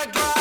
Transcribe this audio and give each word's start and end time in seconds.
I 0.00 0.06
drive. 0.06 0.39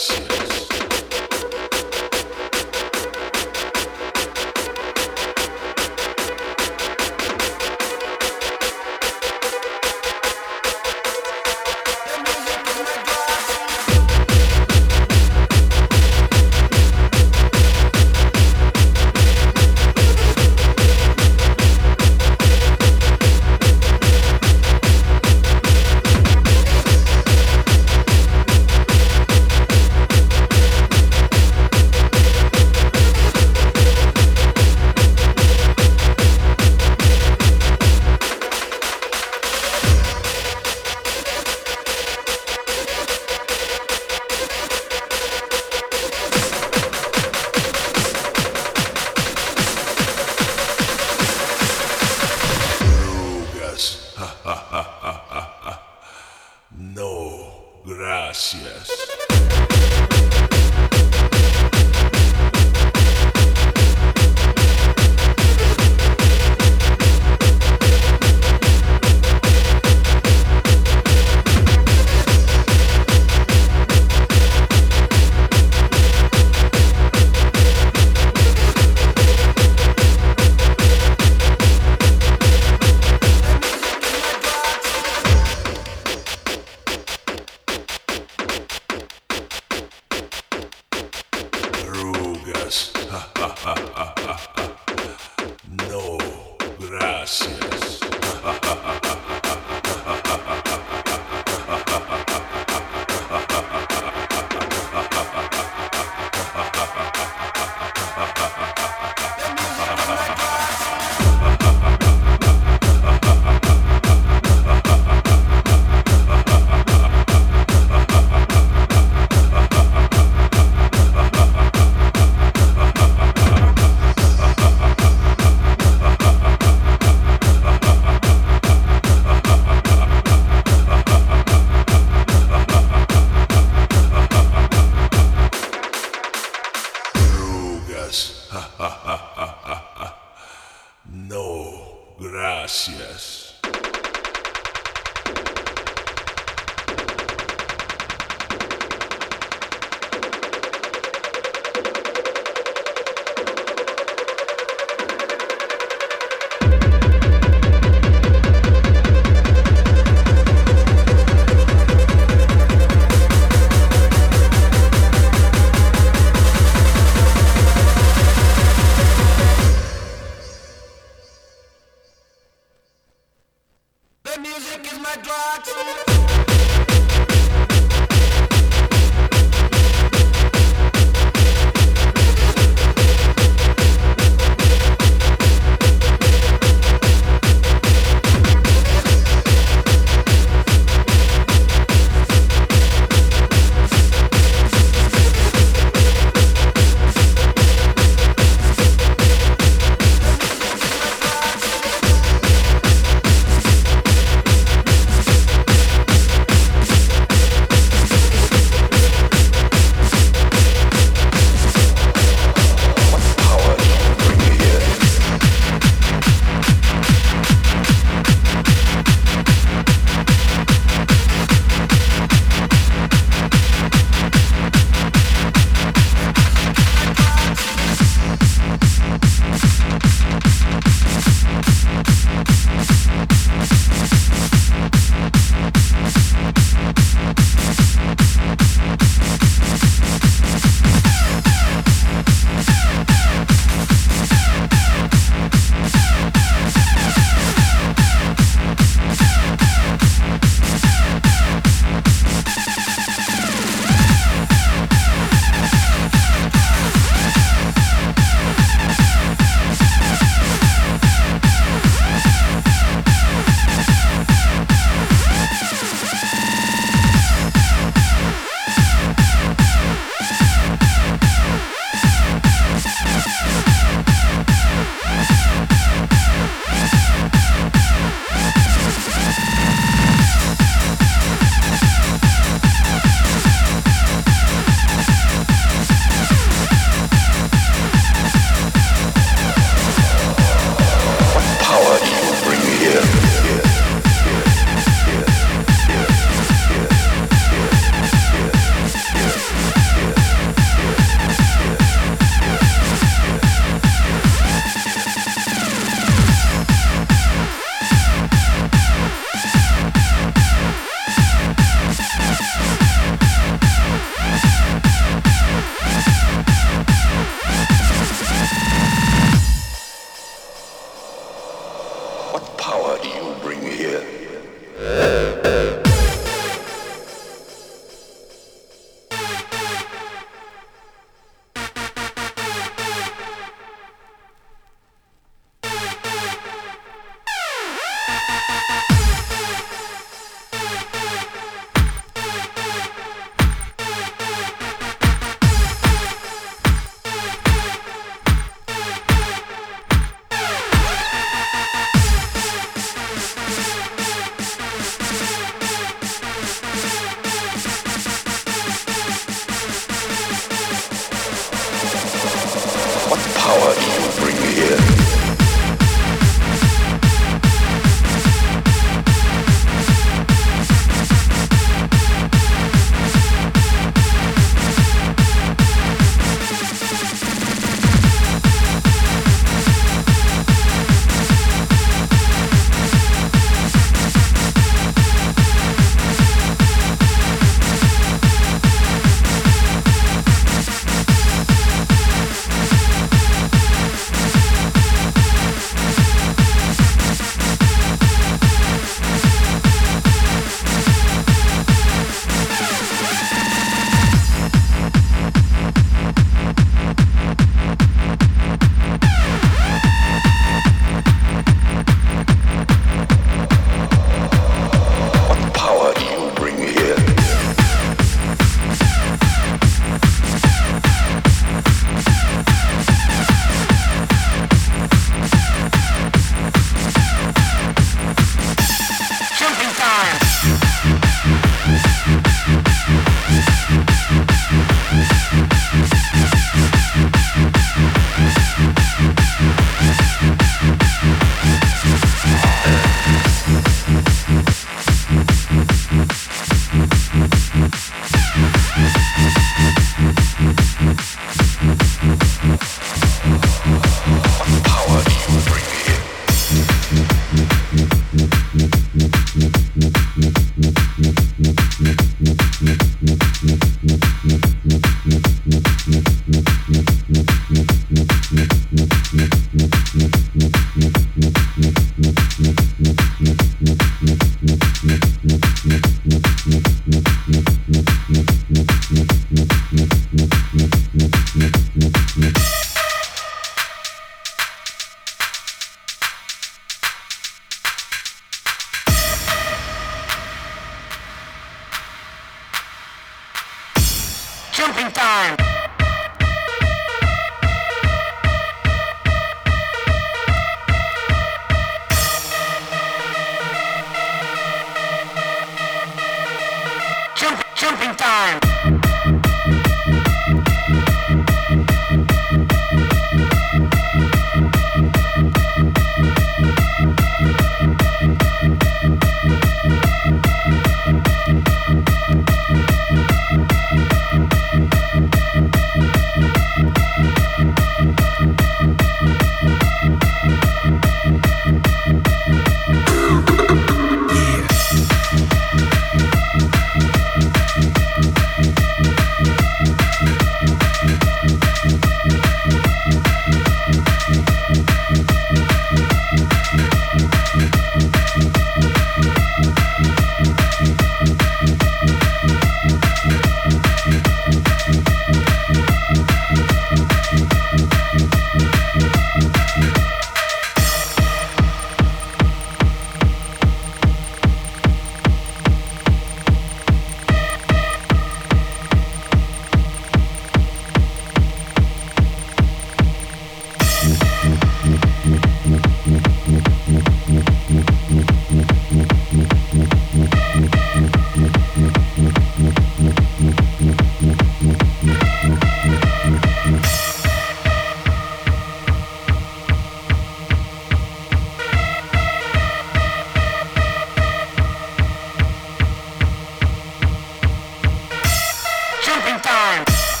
Now. 599.67 600.00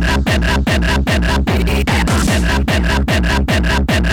pedra, 0.00 0.22
pedra, 0.24 0.62
pedra, 0.64 0.98
pedra, 1.04 1.38
pedra, 1.44 1.84
pedra, 1.84 2.16
pedra, 2.24 2.64
pedra, 2.64 2.64
pedra, 2.64 3.04
pedra, 3.04 3.44
pedra, 3.44 3.84
pedra, 3.86 4.09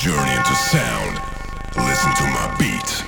journey 0.00 0.34
into 0.34 0.54
sound. 0.54 1.20
Listen 1.76 2.14
to 2.14 2.24
my 2.32 2.56
beat. 2.58 3.04